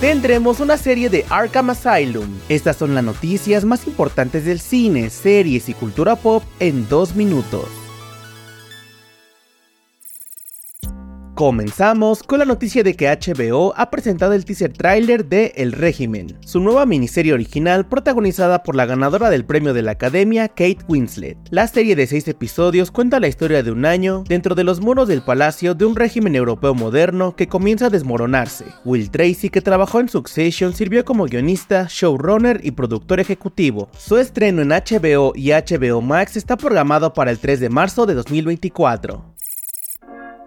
[0.00, 2.38] tendremos una serie de Arkham Asylum.
[2.48, 7.79] Estas son las noticias más importantes del cine, series y cultura pop en dos minutos.
[11.40, 16.36] Comenzamos con la noticia de que HBO ha presentado el teaser trailer de El Régimen,
[16.40, 21.38] su nueva miniserie original protagonizada por la ganadora del premio de la Academia, Kate Winslet.
[21.48, 25.08] La serie de seis episodios cuenta la historia de un año dentro de los muros
[25.08, 28.66] del palacio de un régimen europeo moderno que comienza a desmoronarse.
[28.84, 33.88] Will Tracy, que trabajó en Succession, sirvió como guionista, showrunner y productor ejecutivo.
[33.96, 38.12] Su estreno en HBO y HBO Max está programado para el 3 de marzo de
[38.12, 39.29] 2024.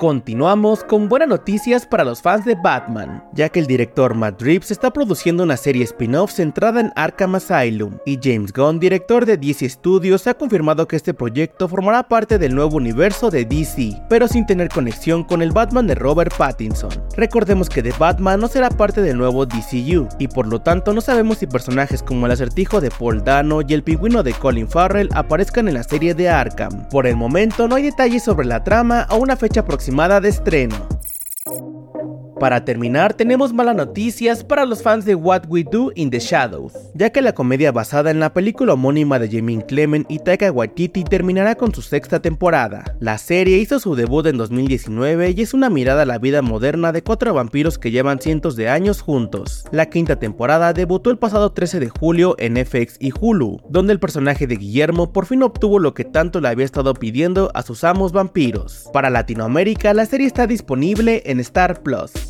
[0.00, 4.70] Continuamos con buenas noticias para los fans de Batman, ya que el director Matt Reeves
[4.70, 9.68] está produciendo una serie spin-off centrada en Arkham Asylum, y James Gunn, director de DC
[9.68, 14.46] Studios, ha confirmado que este proyecto formará parte del nuevo universo de DC, pero sin
[14.46, 16.88] tener conexión con el Batman de Robert Pattinson.
[17.14, 21.02] Recordemos que The Batman no será parte del nuevo DCU, y por lo tanto no
[21.02, 25.10] sabemos si personajes como el acertijo de Paul Dano y el pingüino de Colin Farrell
[25.12, 26.88] aparezcan en la serie de Arkham.
[26.88, 30.99] Por el momento no hay detalles sobre la trama o una fecha aproximada de estreno.
[32.40, 36.72] Para terminar, tenemos malas noticias para los fans de What We Do in the Shadows,
[36.94, 41.04] ya que la comedia basada en la película homónima de Jamie Clement y Taika Waititi
[41.04, 42.96] terminará con su sexta temporada.
[42.98, 46.92] La serie hizo su debut en 2019 y es una mirada a la vida moderna
[46.92, 49.66] de cuatro vampiros que llevan cientos de años juntos.
[49.70, 54.00] La quinta temporada debutó el pasado 13 de julio en FX y Hulu, donde el
[54.00, 57.84] personaje de Guillermo por fin obtuvo lo que tanto le había estado pidiendo a sus
[57.84, 58.88] amos vampiros.
[58.94, 62.29] Para Latinoamérica, la serie está disponible en Star Plus.